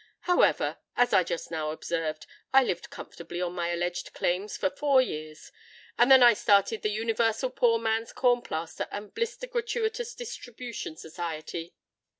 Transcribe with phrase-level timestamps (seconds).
[0.21, 5.51] However,—as I just now observed,—I lived comfortably on my alleged claims for four years;
[5.95, 11.75] and then I started the 'Universal Poor Man's Corn Plaster and Blister Gratuitous Distribution Society.'